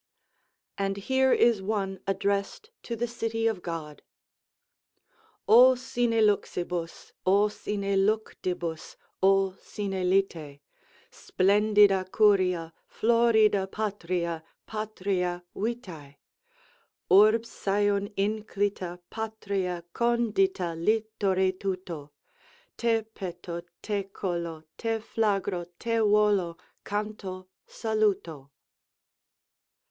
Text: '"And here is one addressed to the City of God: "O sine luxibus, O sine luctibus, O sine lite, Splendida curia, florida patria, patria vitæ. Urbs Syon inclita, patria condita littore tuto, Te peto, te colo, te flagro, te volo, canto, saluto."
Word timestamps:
'"And 0.79 0.97
here 0.97 1.31
is 1.31 1.61
one 1.61 1.99
addressed 2.07 2.71
to 2.81 2.95
the 2.95 3.05
City 3.05 3.45
of 3.45 3.61
God: 3.61 4.01
"O 5.47 5.75
sine 5.75 6.25
luxibus, 6.25 7.11
O 7.23 7.49
sine 7.49 7.95
luctibus, 8.07 8.95
O 9.21 9.55
sine 9.61 10.09
lite, 10.09 10.59
Splendida 11.11 12.11
curia, 12.11 12.73
florida 12.87 13.67
patria, 13.67 14.43
patria 14.65 15.43
vitæ. 15.55 16.15
Urbs 17.11 17.45
Syon 17.51 18.07
inclita, 18.17 18.97
patria 19.11 19.83
condita 19.93 20.73
littore 20.83 21.51
tuto, 21.59 22.11
Te 22.75 23.03
peto, 23.03 23.61
te 23.83 24.01
colo, 24.11 24.63
te 24.79 24.97
flagro, 24.97 25.63
te 25.77 25.99
volo, 25.99 26.57
canto, 26.83 27.49
saluto." 27.67 28.49